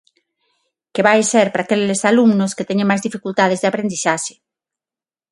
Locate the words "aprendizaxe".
3.69-4.33